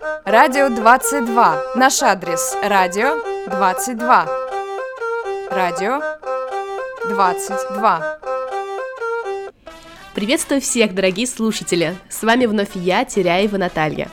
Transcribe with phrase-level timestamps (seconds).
[0.00, 1.74] Радио 22.
[1.76, 4.28] Наш адрес– радио 22.
[5.50, 6.00] Радио
[7.06, 8.18] 22.
[10.14, 11.98] Приветствую всех, дорогие слушатели!
[12.08, 14.08] С вами вновь я, Теряева Наталья.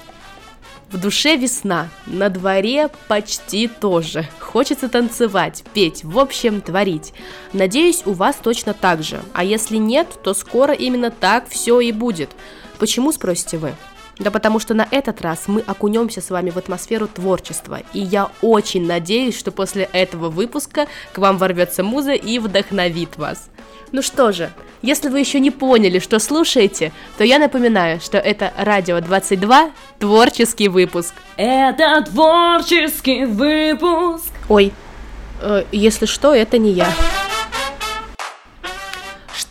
[0.91, 4.27] В душе весна, на дворе почти тоже.
[4.39, 7.13] Хочется танцевать, петь, в общем, творить.
[7.53, 9.21] Надеюсь, у вас точно так же.
[9.33, 12.31] А если нет, то скоро именно так все и будет.
[12.77, 13.73] Почему, спросите вы?
[14.19, 18.29] Да потому что на этот раз мы окунемся с вами в атмосферу творчества, и я
[18.41, 23.49] очень надеюсь, что после этого выпуска к вам ворвется муза и вдохновит вас.
[23.91, 28.53] Ну что же, если вы еще не поняли, что слушаете, то я напоминаю, что это
[28.57, 31.13] Радио 22, творческий выпуск.
[31.37, 34.31] Это творческий выпуск.
[34.49, 34.73] Ой,
[35.41, 36.89] э, если что, это не я.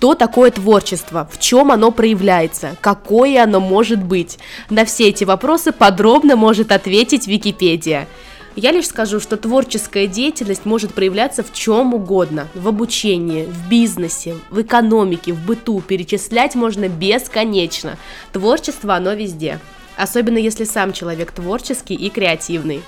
[0.07, 1.29] Что такое творчество?
[1.33, 2.77] В чем оно проявляется?
[2.81, 4.39] Какое оно может быть?
[4.71, 8.07] На все эти вопросы подробно может ответить Википедия.
[8.55, 12.47] Я лишь скажу, что творческая деятельность может проявляться в чем угодно.
[12.55, 15.81] В обучении, в бизнесе, в экономике, в быту.
[15.81, 17.99] Перечислять можно бесконечно.
[18.31, 19.59] Творчество оно везде.
[19.97, 22.81] Особенно если сам человек творческий и креативный.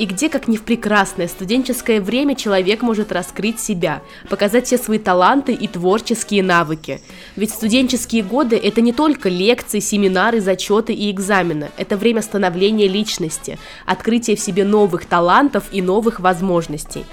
[0.00, 4.98] И где, как не в прекрасное студенческое время, человек может раскрыть себя, показать все свои
[4.98, 7.02] таланты и творческие навыки.
[7.36, 11.68] Ведь студенческие годы– это не только лекции, семинары, зачеты и экзамены.
[11.76, 17.04] Это время становления личности, открытия в себе новых талантов и новых возможностей.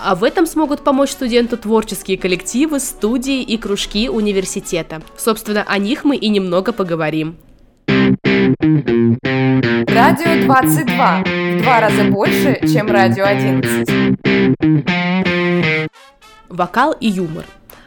[0.00, 5.02] А в этом смогут помочь студенту творческие коллективы, студии и кружки университета.
[5.16, 7.36] Собственно, о них мы и немного поговорим.
[9.86, 11.43] Радио 22.
[11.64, 14.18] Два раза больше, чем радио 11.
[16.50, 17.46] Вокал и юмор.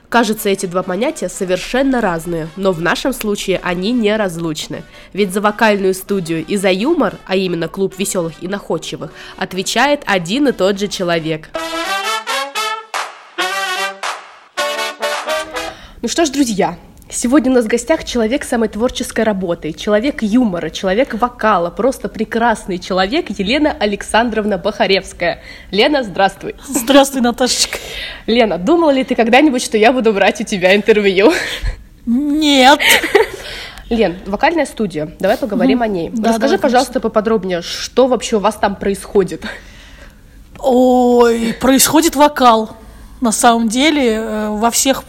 [0.09, 4.81] Кажется, эти два понятия совершенно разные, но в нашем случае они неразлучны.
[5.14, 10.48] Ведь за вокальную студию и за юмор, а именно клуб веселых и находчивых, отвечает один
[10.48, 11.50] и тот же человек.
[16.02, 16.80] Ну что ж, друзья,
[17.10, 22.80] Сегодня у нас в гостях человек самой творческой работы, человек юмора, человек вокала, просто прекрасный
[22.80, 25.42] человек Елена Александровна Бахаревская.
[25.72, 26.56] Лена, здравствуй.
[26.67, 27.78] Здравствуй, Наташечка.
[28.26, 31.32] Лена, думала ли ты когда-нибудь, что я буду брать у тебя интервью?
[32.06, 32.80] Нет.
[33.90, 36.10] Лен, вокальная студия, давай поговорим о ней.
[36.14, 37.10] Да, Расскажи, да, пожалуйста, конечно.
[37.10, 39.46] поподробнее, что вообще у вас там происходит?
[40.60, 42.76] Ой, происходит вокал
[43.22, 45.04] на самом деле э, во всех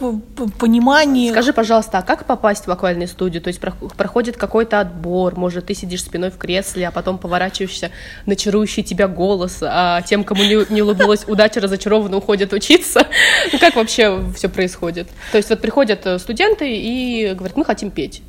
[0.57, 1.33] пониманиях.
[1.33, 3.41] Скажи, пожалуйста, а как попасть в вокальную студию?
[3.41, 7.91] То есть проходит какой-то отбор, может, ты сидишь спиной в кресле, а потом поворачиваешься
[8.25, 13.07] на чарующий тебя голос, а тем, кому не, не улыбнулась удача, разочарованно уходят учиться.
[13.51, 15.07] Ну, как вообще все происходит?
[15.31, 18.21] То есть вот приходят э, студенты и говорят, мы хотим петь.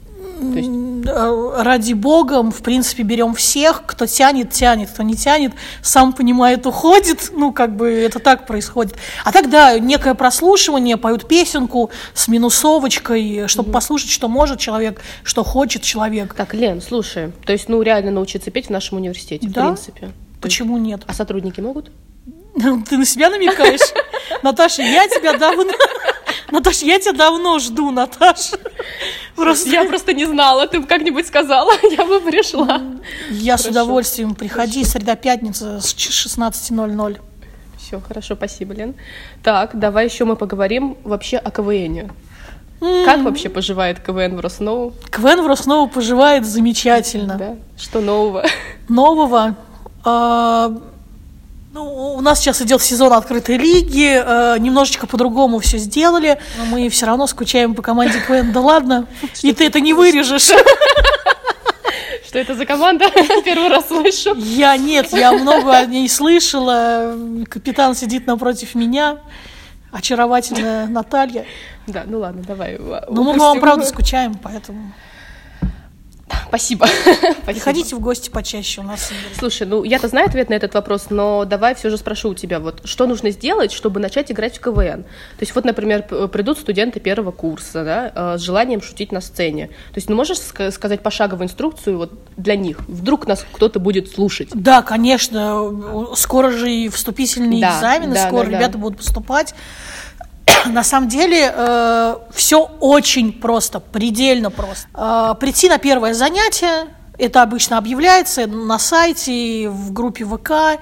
[0.54, 1.06] Есть...
[1.06, 5.52] Э, ради бога, в принципе, берем всех, кто тянет, тянет, кто не тянет,
[5.82, 8.94] сам понимает, уходит, ну, как бы это так происходит.
[9.24, 15.42] А тогда некое прослушивание, поют песенку с минусовочкой, чтобы mm послушать, что может человек, что
[15.42, 16.34] хочет человек.
[16.34, 19.62] Так, Лен, слушай, то есть, ну, реально научиться петь в нашем университете, да?
[19.62, 20.10] в принципе.
[20.40, 20.86] Почему есть...
[20.86, 21.02] нет?
[21.06, 21.90] А сотрудники могут?
[22.88, 23.80] Ты на себя намекаешь?
[24.42, 25.64] Наташа, я тебя давно...
[26.50, 28.58] Наташа, я тебя давно жду, Наташа.
[29.36, 29.70] Просто...
[29.70, 32.80] Я просто не знала, ты бы как-нибудь сказала, я бы пришла.
[33.30, 33.68] Я хорошо.
[33.68, 34.34] с удовольствием.
[34.34, 37.20] Приходи, среда-пятница с 16.00.
[37.78, 38.94] Все, хорошо, спасибо, Лен.
[39.42, 42.10] Так, давай еще мы поговорим вообще о КВНе.
[42.80, 43.04] Mm.
[43.04, 44.94] Как вообще поживает КВН в Росноу?
[45.10, 47.36] КВН в Росноу поживает замечательно.
[47.36, 47.56] Да?
[47.76, 48.44] Что нового?
[48.88, 49.56] Нового?
[50.04, 50.72] А,
[51.72, 56.88] ну, у нас сейчас идет сезон открытой лиги, э, немножечко по-другому все сделали, но мы
[56.88, 58.52] все равно скучаем по команде КВН.
[58.52, 59.06] Да ладно,
[59.42, 60.50] и ты это не вырежешь.
[62.26, 63.06] Что это за команда?
[63.44, 64.34] Первый раз слышу.
[64.36, 67.16] Я нет, я много о ней слышала.
[67.48, 69.18] Капитан сидит напротив меня.
[69.92, 71.44] Очаровательная Наталья.
[71.86, 72.78] Да, ну ладно, давай.
[72.78, 74.92] Ну, мы вам, правда, скучаем, поэтому...
[76.48, 76.86] Спасибо.
[77.46, 79.10] Приходите в гости почаще у нас.
[79.38, 82.60] Слушай, ну я-то знаю ответ на этот вопрос, но давай все же спрошу у тебя,
[82.60, 85.02] вот что нужно сделать, чтобы начать играть в КВН?
[85.02, 89.68] То есть вот, например, придут студенты первого курса, да, э, с желанием шутить на сцене.
[89.68, 92.80] То есть, ну можешь сказать пошаговую инструкцию вот для них?
[92.88, 94.48] Вдруг нас кто-то будет слушать?
[94.54, 96.14] Да, конечно.
[96.14, 98.78] Скоро же и вступительные да, экзамены, да, скоро да, ребята да.
[98.78, 99.54] будут поступать.
[100.66, 104.86] на самом деле э, все очень просто, предельно просто.
[104.94, 110.76] Э, прийти на первое занятие Это обычно объявляется на сайте, в группе ВК, э,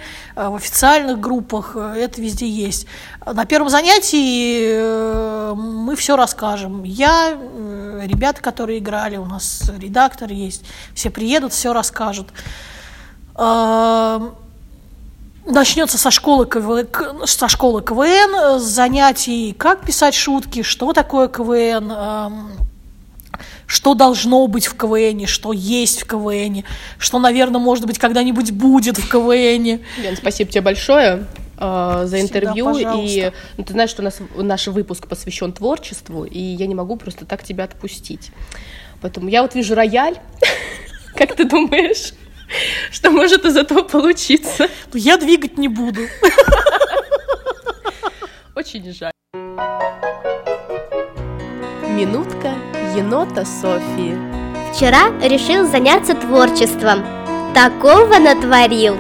[0.49, 2.87] в официальных группах, э, это везде есть.
[3.27, 6.85] На первом занятии э, мы все расскажем.
[6.85, 7.37] Я,
[8.03, 10.65] ребята, которые играли, у нас редактор есть,
[10.95, 12.29] все приедут, все расскажут.
[15.49, 16.87] Начнется со школы, КВ...
[17.25, 22.50] со школы КВН, занятий, как писать шутки, что такое КВН, эм,
[23.67, 26.65] что должно быть в КВН, что есть в КВН,
[26.99, 29.81] что, наверное, может быть, когда-нибудь будет в КВН.
[30.03, 32.75] Лен, спасибо тебе большое э, за интервью.
[32.75, 36.75] Всегда, и ну, ты знаешь, что у нас наш выпуск посвящен творчеству, и я не
[36.75, 38.33] могу просто так тебя отпустить.
[39.00, 40.19] Поэтому я вот вижу рояль.
[41.17, 42.12] Как ты думаешь,
[42.91, 44.69] что может из этого получиться?
[44.93, 46.03] Ну, я двигать не буду.
[48.55, 49.12] Очень жаль.
[51.89, 52.55] Минутка
[52.97, 54.17] енота Софии.
[54.73, 57.05] Вчера решил заняться творчеством.
[57.55, 58.97] Такого натворил.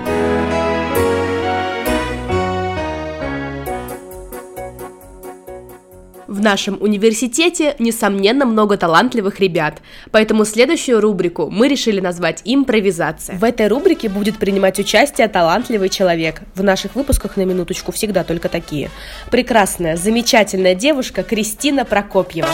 [6.38, 9.82] В нашем университете, несомненно, много талантливых ребят,
[10.12, 13.36] поэтому следующую рубрику мы решили назвать «Импровизация».
[13.36, 16.42] В этой рубрике будет принимать участие талантливый человек.
[16.54, 18.88] В наших выпусках на минуточку всегда только такие.
[19.32, 22.48] Прекрасная, замечательная девушка Кристина Прокопьева.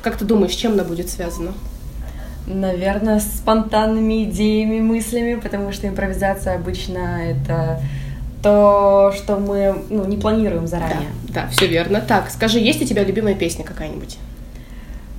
[0.00, 1.52] Как ты думаешь, с чем она будет связана?
[2.46, 7.82] Наверное, с спонтанными идеями, мыслями, потому что импровизация обычно это
[8.42, 11.10] то, что мы ну, не планируем заранее.
[11.28, 12.00] Да, да, все верно.
[12.00, 14.18] Так, скажи, есть у тебя любимая песня какая-нибудь?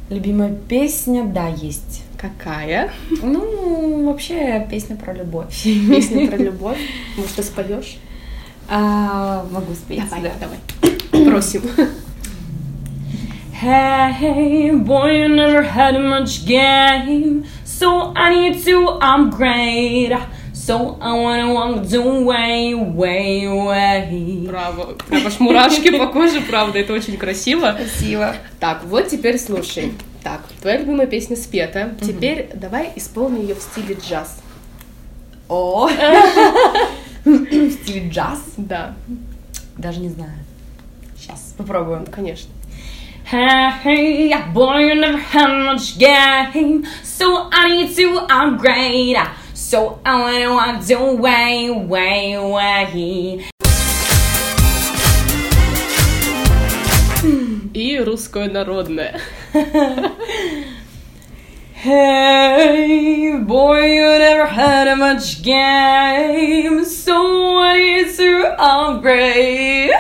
[0.10, 2.04] Любимая песня, да, есть.
[2.18, 2.92] Какая?
[3.22, 5.64] Ну, вообще песня про любовь.
[5.64, 6.78] Песня про любовь.
[7.18, 7.98] Может, ты споешь?
[8.70, 10.04] А, могу спеть.
[10.10, 10.32] Давай, да.
[10.40, 11.26] давай.
[11.26, 11.64] Просим.
[13.62, 20.18] Hey, boy, you never had much game, so I need to upgrade.
[20.66, 24.46] So I wanna walk the way, way, way.
[24.48, 24.94] Браво.
[25.10, 27.76] Прям аж мурашки по коже, правда, это очень красиво.
[27.78, 28.36] Спасибо.
[28.62, 29.92] Так, вот теперь слушай.
[30.24, 31.96] Так, твоя любимая песня спета.
[32.02, 34.42] Теперь давай исполни ее в стиле джаз.
[35.50, 35.90] О,
[37.26, 38.40] в стиле джаз?
[38.56, 38.96] Да,
[39.78, 40.32] Даже не знаю.
[41.18, 42.06] Сейчас попробуем.
[42.06, 42.50] конечно.
[43.30, 49.18] Hey, boy, you never had much game, so I need to upgrade.
[49.63, 53.45] So I wanna walk the way, way, way.
[57.75, 59.21] И русское народное.
[61.81, 69.93] Hey, boy, you never had much game, so I need to upgrade.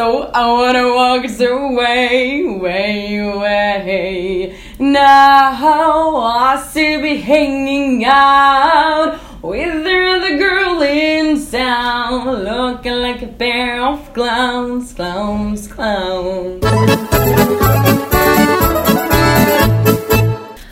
[0.00, 4.56] So I wanna walk the way, way, way.
[4.78, 13.26] Now I still be hanging out with the other girl in town, looking like a
[13.26, 16.64] pair of clowns, clowns, clowns.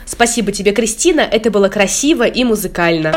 [0.07, 3.13] Спасибо тебе, Кристина, это было красиво и музыкально.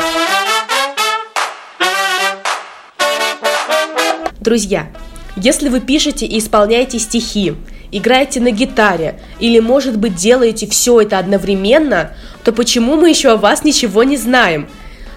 [4.39, 4.89] Друзья,
[5.35, 7.55] если вы пишете и исполняете стихи,
[7.91, 12.11] играете на гитаре или, может быть, делаете все это одновременно,
[12.43, 14.67] то почему мы еще о вас ничего не знаем?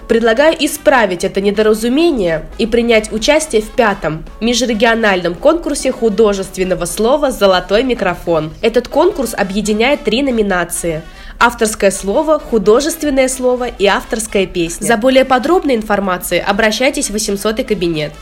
[0.07, 8.53] Предлагаю исправить это недоразумение и принять участие в пятом межрегиональном конкурсе художественного слова «Золотой микрофон».
[8.61, 11.01] Этот конкурс объединяет три номинации–
[11.39, 14.85] авторское слово, художественное слово и авторская песня.
[14.85, 18.13] За более подробной информацией обращайтесь в 800 кабинет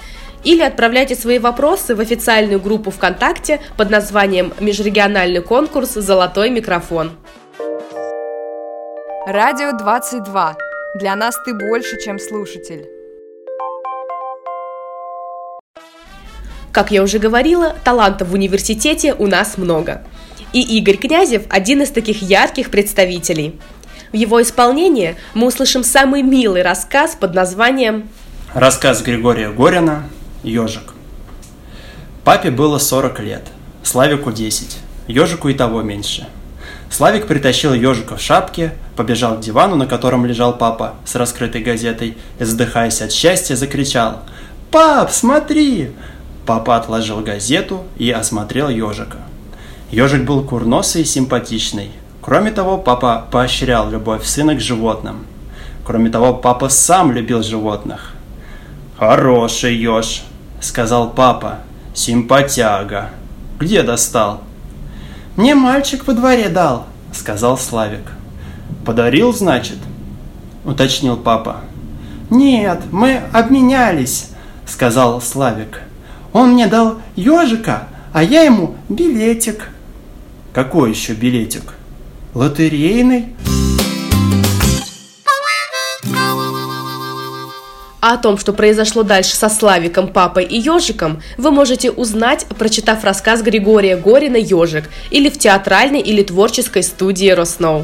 [0.45, 7.11] или отправляйте свои вопросы в официальную группу ВКонтакте под названием «Межрегиональный конкурс «Золотой микрофон».
[9.25, 10.55] Радио 22.
[10.99, 12.87] Для нас ты больше, чем слушатель.
[16.71, 20.03] Как я уже говорила, талантов в университете у нас много.
[20.53, 23.59] И Игорь Князев– один из таких ярких представителей.
[24.11, 28.07] В его исполнении мы услышим самый милый рассказ под названием
[28.53, 30.03] Рассказ Григория Горина
[30.45, 30.93] «Ежик».
[32.23, 33.47] Папе было 40 лет,
[33.83, 36.27] Славику 10, ежику и того меньше.
[36.89, 42.17] Славик притащил ежика в шапке, побежал к дивану, на котором лежал папа с раскрытой газетой,
[42.39, 44.21] и, задыхаясь от счастья, закричал
[44.71, 45.91] «Пап, смотри!»
[46.45, 49.17] Папа отложил газету и осмотрел ежика.
[49.89, 51.91] Ежик был курносый и симпатичный.
[52.21, 55.25] Кроме того, папа поощрял любовь сына к животным.
[55.83, 58.13] Кроме того, папа сам любил животных.
[58.97, 60.23] «Хороший еж»,
[60.61, 61.59] —–сказал папа.
[61.93, 63.09] «Симпатяга.
[63.59, 64.41] Где достал?»
[65.35, 68.11] «Мне мальчик во дворе дал»,– сказал Славик.
[68.85, 69.77] «Подарил, значит?»–
[70.65, 71.61] уточнил папа.
[72.29, 74.29] «Нет, мы обменялись»,–
[74.65, 75.81] сказал Славик.
[76.33, 79.69] «Он мне дал ежика, а я ему билетик».
[80.53, 81.73] «Какой еще билетик?»
[82.33, 83.35] «Лотерейный».
[88.07, 93.03] А о том, что произошло дальше со Славиком, Папой и Ежиком, вы можете узнать, прочитав
[93.03, 97.83] рассказ Григория Горина «Ежик» или в театральной или творческой студии «Росноу».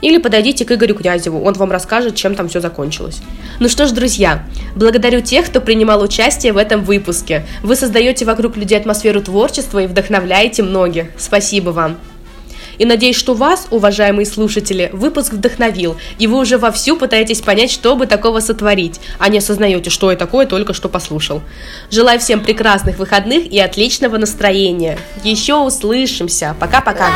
[0.00, 3.22] Или подойдите к Игорю Князеву, он вам расскажет, чем там все закончилось.
[3.60, 7.46] Ну что ж, друзья, благодарю тех, кто принимал участие в этом выпуске.
[7.62, 11.06] Вы создаете вокруг людей атмосферу творчества и вдохновляете многих.
[11.16, 11.98] Спасибо вам.
[12.78, 17.96] И надеюсь, что вас, уважаемые слушатели, выпуск вдохновил, и вы уже вовсю пытаетесь понять, что
[17.96, 21.42] бы такого сотворить, а не осознаете, что я такое только что послушал.
[21.90, 24.98] Желаю всем прекрасных выходных и отличного настроения.
[25.24, 26.56] Еще услышимся.
[26.58, 27.08] Пока-пока.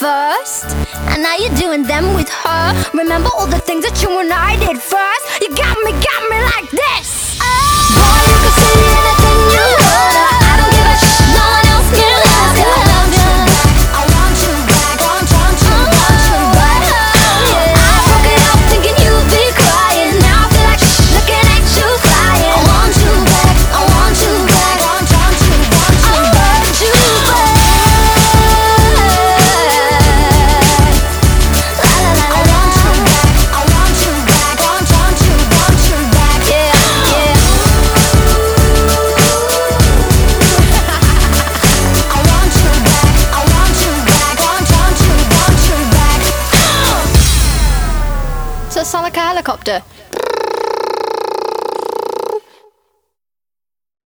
[0.00, 0.64] first.
[1.12, 2.90] And now you're doing them with her.
[2.94, 5.24] Remember all the things that you and I did first?
[5.42, 7.38] You got me, got me like this.
[7.42, 8.09] Oh.
[49.70, 49.99] after